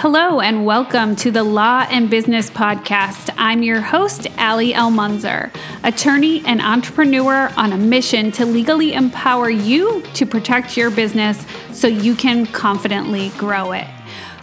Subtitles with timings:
[0.00, 3.34] Hello, and welcome to the Law and Business Podcast.
[3.36, 5.50] I'm your host, Allie El Munzer,
[5.82, 11.88] attorney and entrepreneur on a mission to legally empower you to protect your business so
[11.88, 13.88] you can confidently grow it.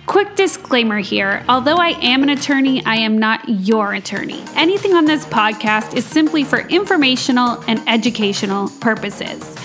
[0.08, 4.44] Quick disclaimer here although I am an attorney, I am not your attorney.
[4.56, 9.56] Anything on this podcast is simply for informational and educational purposes.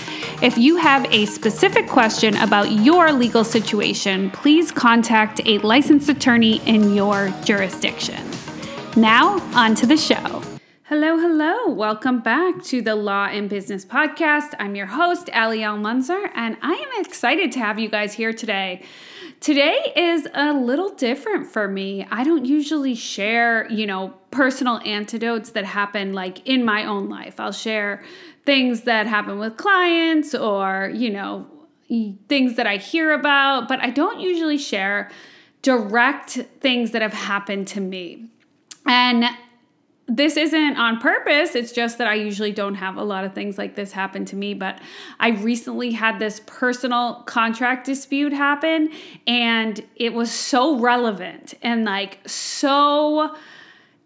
[0.41, 6.59] If you have a specific question about your legal situation, please contact a licensed attorney
[6.65, 8.27] in your jurisdiction.
[8.97, 10.41] Now, on to the show.
[10.85, 11.67] Hello, hello.
[11.69, 14.55] Welcome back to the Law and Business Podcast.
[14.57, 18.33] I'm your host, Allie El Munzer, and I am excited to have you guys here
[18.33, 18.83] today.
[19.41, 22.05] Today is a little different for me.
[22.11, 27.39] I don't usually share, you know, personal antidotes that happen like in my own life.
[27.39, 28.03] I'll share
[28.45, 31.47] things that happen with clients or, you know,
[32.29, 35.09] things that I hear about, but I don't usually share
[35.63, 38.29] direct things that have happened to me.
[38.85, 39.25] And
[40.13, 41.55] this isn't on purpose.
[41.55, 44.35] It's just that I usually don't have a lot of things like this happen to
[44.35, 44.53] me.
[44.53, 44.81] But
[45.21, 48.89] I recently had this personal contract dispute happen,
[49.25, 53.35] and it was so relevant and like so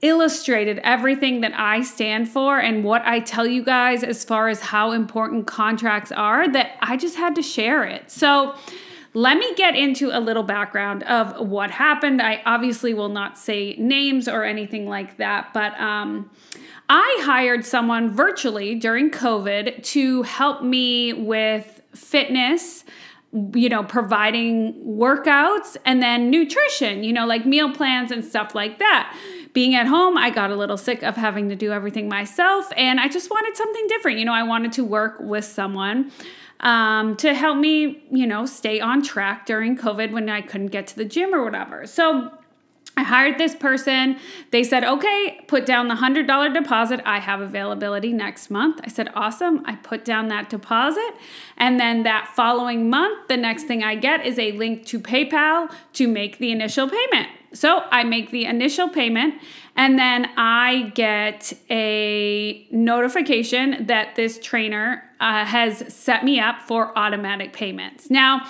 [0.02, 4.60] illustrated everything that I stand for and what I tell you guys as far as
[4.60, 8.12] how important contracts are that I just had to share it.
[8.12, 8.54] So,
[9.16, 12.22] let me get into a little background of what happened.
[12.22, 16.30] I obviously will not say names or anything like that, but um,
[16.90, 22.84] I hired someone virtually during COVID to help me with fitness
[23.54, 28.80] you know, providing workouts and then nutrition, you know, like meal plans and stuff like
[28.80, 29.14] that.
[29.52, 32.98] Being at home, I got a little sick of having to do everything myself and
[32.98, 34.20] I just wanted something different.
[34.20, 36.12] You know, I wanted to work with someone
[36.62, 40.88] um, to help me, you know, stay on track during COVID when I couldn't get
[40.88, 41.86] to the gym or whatever.
[41.86, 42.32] So
[42.98, 44.18] I hired this person.
[44.52, 47.02] They said, okay, put down the $100 deposit.
[47.06, 48.80] I have availability next month.
[48.84, 49.64] I said, awesome.
[49.66, 51.14] I put down that deposit.
[51.58, 55.74] And then that following month, the next thing I get is a link to PayPal
[55.94, 57.28] to make the initial payment.
[57.52, 59.36] So I make the initial payment
[59.76, 66.98] and then I get a notification that this trainer uh, has set me up for
[66.98, 68.10] automatic payments.
[68.10, 68.46] Now,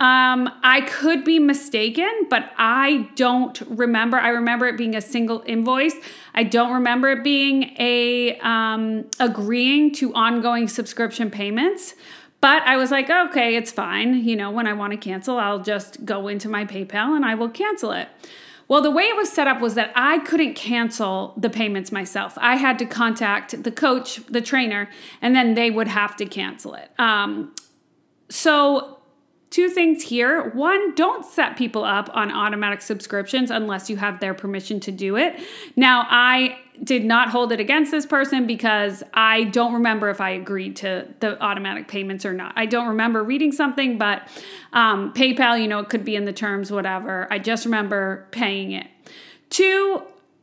[0.00, 4.16] um, I could be mistaken, but I don't remember.
[4.16, 5.94] I remember it being a single invoice.
[6.34, 11.94] I don't remember it being a um, agreeing to ongoing subscription payments.
[12.40, 14.24] But I was like, okay, it's fine.
[14.24, 17.34] You know, when I want to cancel, I'll just go into my PayPal and I
[17.34, 18.08] will cancel it.
[18.70, 22.38] Well, the way it was set up was that I couldn't cancel the payments myself.
[22.40, 24.88] I had to contact the coach, the trainer,
[25.20, 26.88] and then they would have to cancel it.
[26.96, 27.52] Um,
[28.28, 28.98] so
[29.50, 30.50] Two things here.
[30.50, 35.16] One, don't set people up on automatic subscriptions unless you have their permission to do
[35.16, 35.40] it.
[35.74, 40.30] Now, I did not hold it against this person because I don't remember if I
[40.30, 42.52] agreed to the automatic payments or not.
[42.56, 44.26] I don't remember reading something, but
[44.72, 47.26] um, PayPal, you know, it could be in the terms, whatever.
[47.30, 48.86] I just remember paying it.
[49.50, 50.02] Two,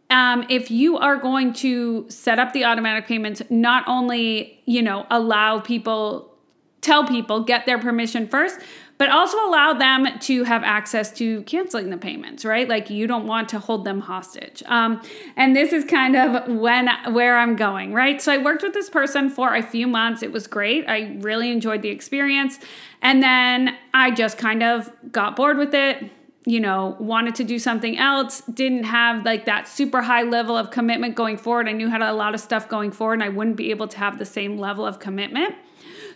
[0.10, 5.06] um, if you are going to set up the automatic payments, not only, you know,
[5.10, 6.34] allow people,
[6.82, 8.60] tell people, get their permission first,
[8.98, 12.68] but also allow them to have access to canceling the payments, right?
[12.68, 14.64] Like you don't want to hold them hostage.
[14.66, 15.02] Um,
[15.36, 18.22] and this is kind of when where I'm going, right?
[18.22, 20.24] So I worked with this person for a few months.
[20.24, 20.88] It was great.
[20.88, 22.60] I really enjoyed the experience.
[23.02, 26.12] And then I just kind of got bored with it
[26.48, 30.72] you know, wanted to do something else, didn't have like that super high level of
[30.72, 31.68] commitment going forward.
[31.68, 33.98] I knew had a lot of stuff going forward and I wouldn't be able to
[33.98, 35.56] have the same level of commitment.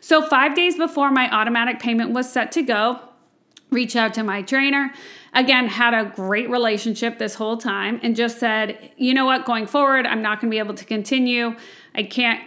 [0.02, 3.00] So, five days before my automatic payment was set to go,
[3.70, 4.92] reach out to my trainer.
[5.34, 9.66] Again, had a great relationship this whole time and just said, you know what, going
[9.66, 11.56] forward, I'm not going to be able to continue.
[11.96, 12.42] I can't,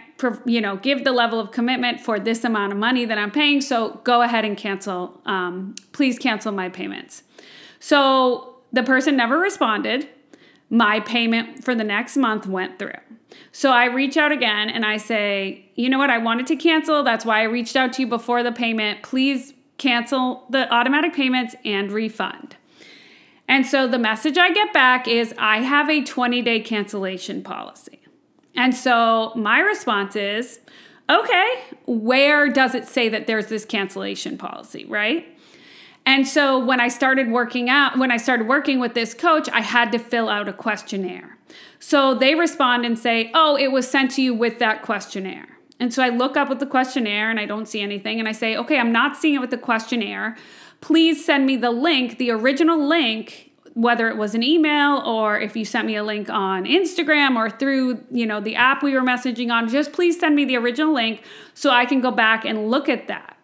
[0.45, 3.61] you know, give the level of commitment for this amount of money that I'm paying.
[3.61, 5.19] So go ahead and cancel.
[5.25, 7.23] Um, please cancel my payments.
[7.79, 10.09] So the person never responded.
[10.69, 12.91] My payment for the next month went through.
[13.51, 17.03] So I reach out again and I say, you know what, I wanted to cancel.
[17.03, 19.03] That's why I reached out to you before the payment.
[19.03, 22.55] Please cancel the automatic payments and refund.
[23.47, 27.99] And so the message I get back is, I have a 20 day cancellation policy.
[28.55, 30.59] And so my response is,
[31.09, 35.34] okay, where does it say that there's this cancellation policy, right?
[36.05, 39.61] And so when I started working out, when I started working with this coach, I
[39.61, 41.37] had to fill out a questionnaire.
[41.79, 45.47] So they respond and say, Oh, it was sent to you with that questionnaire.
[45.79, 48.19] And so I look up with the questionnaire and I don't see anything.
[48.19, 50.37] And I say, Okay, I'm not seeing it with the questionnaire.
[50.81, 55.55] please send me the link, the original link whether it was an email or if
[55.55, 59.01] you sent me a link on Instagram or through, you know, the app we were
[59.01, 61.21] messaging on, just please send me the original link
[61.53, 63.34] so I can go back and look at that.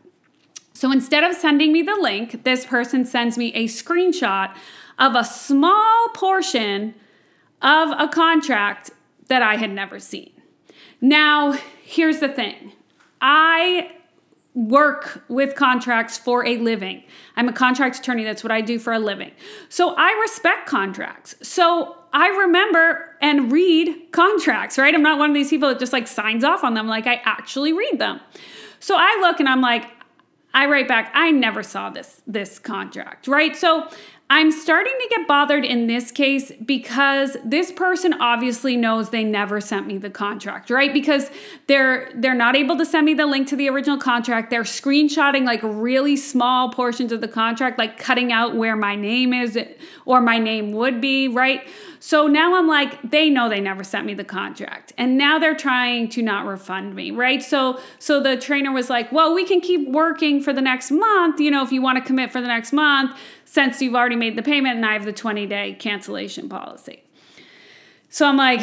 [0.81, 4.55] So instead of sending me the link, this person sends me a screenshot
[4.97, 6.95] of a small portion
[7.61, 8.89] of a contract
[9.27, 10.31] that I had never seen.
[10.99, 11.51] Now,
[11.83, 12.71] here's the thing.
[13.21, 13.91] I
[14.55, 17.03] work with contracts for a living.
[17.35, 18.23] I'm a contract attorney.
[18.23, 19.33] That's what I do for a living.
[19.69, 21.35] So I respect contracts.
[21.43, 24.95] So I remember and read contracts, right?
[24.95, 26.87] I'm not one of these people that just like signs off on them.
[26.87, 28.19] Like I actually read them.
[28.79, 29.85] So I look and I'm like,
[30.53, 33.55] I write back, I never saw this this contract, right?
[33.55, 33.87] So
[34.33, 39.59] I'm starting to get bothered in this case because this person obviously knows they never
[39.59, 40.93] sent me the contract, right?
[40.93, 41.29] Because
[41.67, 44.49] they're they're not able to send me the link to the original contract.
[44.49, 49.33] They're screenshotting like really small portions of the contract, like cutting out where my name
[49.33, 49.59] is
[50.05, 51.67] or my name would be, right?
[51.99, 54.93] So now I'm like, they know they never sent me the contract.
[54.97, 57.43] And now they're trying to not refund me, right?
[57.43, 61.41] So so the trainer was like, "Well, we can keep working for the next month,
[61.41, 63.11] you know, if you want to commit for the next month,
[63.51, 67.03] since you've already made the payment and I have the 20-day cancellation policy."
[68.07, 68.61] So I'm like,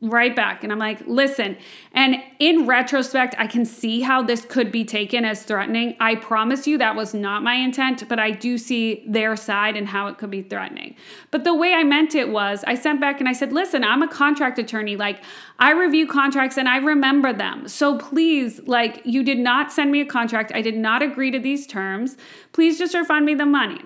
[0.00, 0.62] right back.
[0.62, 1.56] And I'm like, listen.
[1.92, 5.96] And in retrospect, I can see how this could be taken as threatening.
[5.98, 9.88] I promise you that was not my intent, but I do see their side and
[9.88, 10.94] how it could be threatening.
[11.32, 14.02] But the way I meant it was I sent back and I said, listen, I'm
[14.02, 14.94] a contract attorney.
[14.94, 15.20] Like,
[15.58, 17.66] I review contracts and I remember them.
[17.66, 20.52] So please, like, you did not send me a contract.
[20.54, 22.16] I did not agree to these terms.
[22.52, 23.80] Please just refund me the money.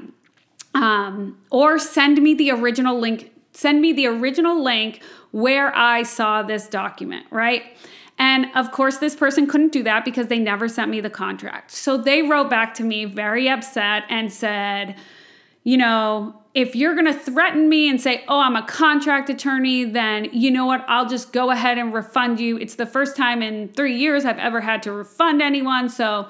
[0.75, 3.31] Um, or send me the original link.
[3.53, 7.77] Send me the original link where I saw this document, right?
[8.19, 11.71] And of course, this person couldn't do that because they never sent me the contract.
[11.71, 14.97] So they wrote back to me very upset and said,
[15.65, 19.85] you know, if you're going to threaten me and say, oh, I'm a contract attorney,
[19.85, 20.85] then you know what?
[20.87, 22.59] I'll just go ahead and refund you.
[22.59, 25.89] It's the first time in three years I've ever had to refund anyone.
[25.89, 26.29] So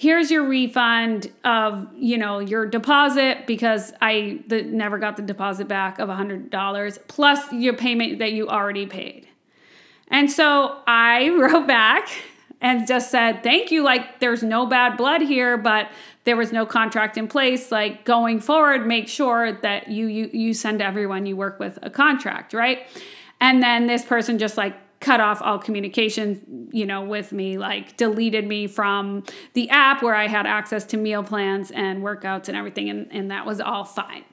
[0.00, 5.68] here's your refund of you know your deposit because i the, never got the deposit
[5.68, 9.28] back of $100 plus your payment that you already paid.
[10.08, 12.08] And so i wrote back
[12.62, 15.90] and just said thank you like there's no bad blood here but
[16.24, 17.70] there was no contract in place.
[17.70, 21.90] Like going forward make sure that you you, you send everyone you work with a
[21.90, 22.86] contract right?
[23.38, 27.96] And then this person just like cut off all communication, you know, with me, like
[27.96, 29.24] deleted me from
[29.54, 33.30] the app where I had access to meal plans and workouts and everything, and, and
[33.30, 34.24] that was all fine.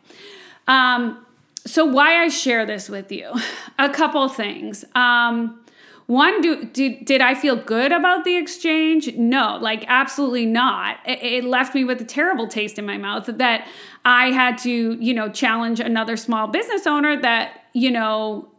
[0.67, 1.25] Um,
[1.65, 3.33] so why I share this with you?
[3.79, 4.83] A couple things.
[4.93, 5.61] Um,
[6.07, 9.13] one, do, did, did I feel good about the exchange?
[9.15, 10.97] No, like absolutely not.
[11.05, 13.67] It, it left me with a terrible taste in my mouth that
[14.05, 18.49] I had to, you know, challenge another small business owner that, you know,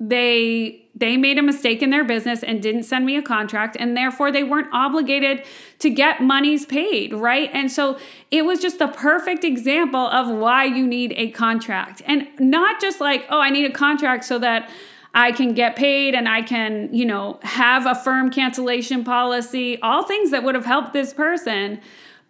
[0.00, 3.96] they they made a mistake in their business and didn't send me a contract and
[3.96, 5.44] therefore they weren't obligated
[5.78, 7.98] to get monies paid right and so
[8.30, 13.00] it was just the perfect example of why you need a contract and not just
[13.00, 14.70] like oh i need a contract so that
[15.14, 20.04] I can get paid and I can, you know, have a firm cancellation policy, all
[20.04, 21.80] things that would have helped this person.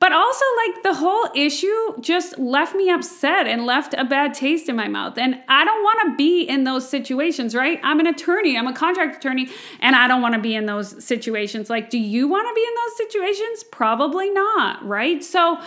[0.00, 4.68] But also, like, the whole issue just left me upset and left a bad taste
[4.68, 5.18] in my mouth.
[5.18, 7.80] And I don't want to be in those situations, right?
[7.82, 9.48] I'm an attorney, I'm a contract attorney,
[9.80, 11.68] and I don't want to be in those situations.
[11.68, 13.64] Like, do you want to be in those situations?
[13.64, 15.22] Probably not, right?
[15.24, 15.60] So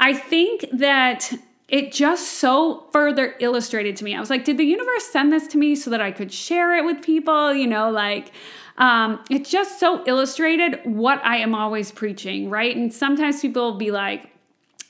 [0.00, 1.32] I think that
[1.68, 4.16] it just so further illustrated to me.
[4.16, 6.76] I was like, did the universe send this to me so that I could share
[6.76, 7.54] it with people?
[7.54, 8.32] You know, like,
[8.78, 12.76] um, it just so illustrated what I am always preaching, right?
[12.76, 14.30] And sometimes people will be like,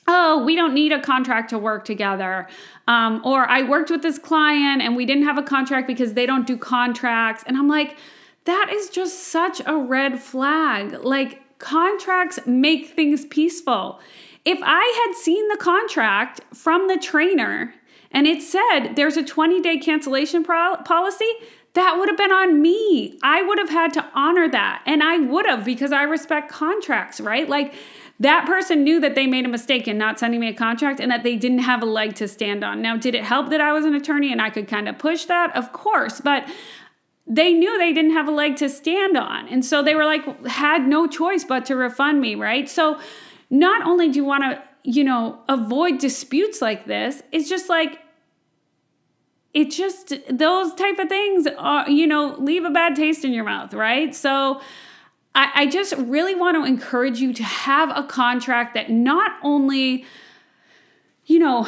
[0.07, 2.47] oh, we don't need a contract to work together.
[2.87, 6.25] Um, or I worked with this client and we didn't have a contract because they
[6.25, 7.43] don't do contracts.
[7.45, 7.97] And I'm like,
[8.45, 11.03] that is just such a red flag.
[11.03, 13.99] Like, contracts make things peaceful.
[14.45, 17.73] If I had seen the contract from the trainer
[18.11, 21.29] and it said there's a 20 day cancellation pro- policy,
[21.77, 23.19] that would have been on me.
[23.21, 24.81] I would have had to honor that.
[24.87, 27.47] And I would have because I respect contracts, right?
[27.47, 27.75] Like
[28.19, 31.11] that person knew that they made a mistake in not sending me a contract and
[31.11, 32.81] that they didn't have a leg to stand on.
[32.81, 35.25] Now, did it help that I was an attorney and I could kind of push
[35.25, 35.55] that?
[35.55, 36.19] Of course.
[36.19, 36.49] But
[37.27, 39.47] they knew they didn't have a leg to stand on.
[39.47, 42.67] And so they were like, had no choice but to refund me, right?
[42.67, 42.99] So
[43.51, 47.99] not only do you want to, you know, avoid disputes like this, it's just like,
[49.57, 53.43] it just those type of things are you know leave a bad taste in your
[53.43, 54.61] mouth right so
[55.37, 60.03] I, I just really want to encourage you to have a contract that not only,
[61.27, 61.67] you know,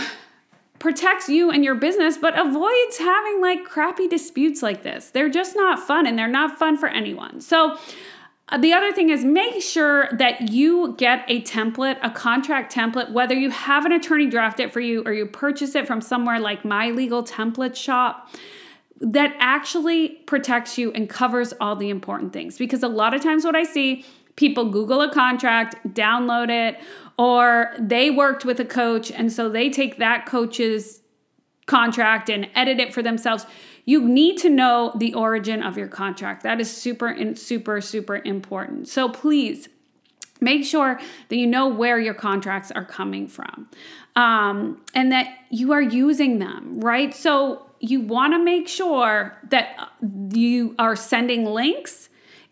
[0.80, 5.12] protects you and your business, but avoids having like crappy disputes like this.
[5.12, 7.42] They're just not fun and they're not fun for anyone.
[7.42, 7.78] So,
[8.58, 13.36] the other thing is make sure that you get a template, a contract template, whether
[13.36, 16.66] you have an attorney draft it for you or you purchase it from somewhere like
[16.66, 18.30] My Legal Template Shop
[19.02, 22.58] that actually protects you and covers all the important things.
[22.58, 26.82] Because a lot of times, what I see, people Google a contract, download it,
[27.18, 31.02] or they worked with a coach and so they take that coach's
[31.66, 33.46] contract and edit it for themselves.
[33.90, 36.44] You need to know the origin of your contract.
[36.44, 38.88] That is super super, super important.
[38.88, 39.68] So please
[40.40, 43.68] make sure that you know where your contracts are coming from
[44.16, 47.16] um, and that you are using them, right?
[47.16, 49.90] So you want to make sure that
[50.36, 52.09] you are sending links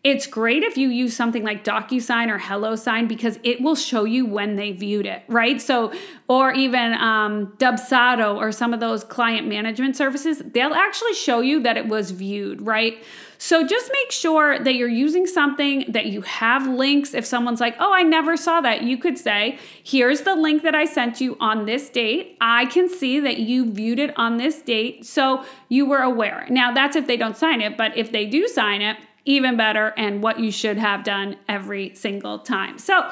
[0.07, 4.25] it's great if you use something like DocuSign or HelloSign because it will show you
[4.25, 5.61] when they viewed it, right?
[5.61, 5.91] So,
[6.29, 11.61] or even um, Dubsado or some of those client management services, they'll actually show you
[11.63, 13.03] that it was viewed, right?
[13.37, 17.13] So just make sure that you're using something that you have links.
[17.13, 20.73] If someone's like, oh, I never saw that, you could say, here's the link that
[20.73, 22.37] I sent you on this date.
[22.39, 25.05] I can see that you viewed it on this date.
[25.05, 26.47] So you were aware.
[26.49, 28.97] Now, that's if they don't sign it, but if they do sign it,
[29.27, 32.79] even better and what you should have done every single time.
[32.79, 33.10] So,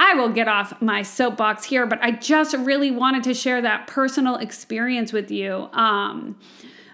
[0.00, 3.86] I will get off my soapbox here, but I just really wanted to share that
[3.86, 5.68] personal experience with you.
[5.72, 6.36] Um,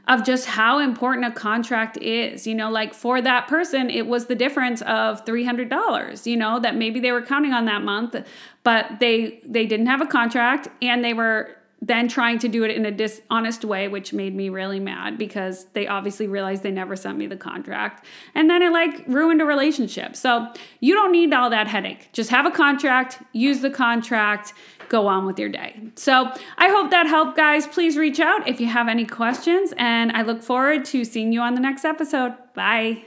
[0.06, 2.46] of just how important a contract is.
[2.46, 6.76] You know, like for that person, it was the difference of $300, you know, that
[6.76, 8.14] maybe they were counting on that month,
[8.62, 12.70] but they they didn't have a contract and they were then trying to do it
[12.70, 16.96] in a dishonest way, which made me really mad because they obviously realized they never
[16.96, 18.06] sent me the contract.
[18.34, 20.16] And then it like ruined a relationship.
[20.16, 20.50] So
[20.80, 22.08] you don't need all that headache.
[22.12, 24.54] Just have a contract, use the contract,
[24.88, 25.80] go on with your day.
[25.96, 27.66] So I hope that helped, guys.
[27.66, 31.40] Please reach out if you have any questions, and I look forward to seeing you
[31.40, 32.34] on the next episode.
[32.54, 33.04] Bye.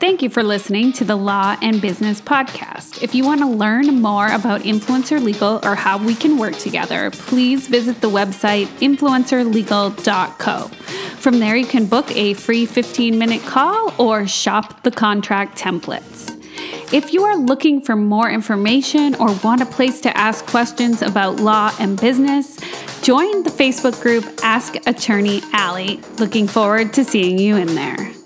[0.00, 3.02] Thank you for listening to the Law and Business Podcast.
[3.02, 7.10] If you want to learn more about Influencer Legal or how we can work together,
[7.10, 10.68] please visit the website influencerlegal.co.
[11.18, 16.34] From there, you can book a free 15 minute call or shop the contract templates.
[16.94, 21.36] If you are looking for more information or want a place to ask questions about
[21.36, 22.56] law and business,
[23.02, 26.00] join the Facebook group Ask Attorney Allie.
[26.18, 28.19] Looking forward to seeing you in there.